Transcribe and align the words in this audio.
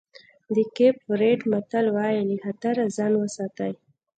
د 0.55 0.57
کېپ 0.75 0.97
ورېډ 1.09 1.39
متل 1.51 1.85
وایي 1.95 2.21
له 2.29 2.35
خطره 2.45 2.83
ځان 2.95 3.13
وساتئ. 3.17 3.73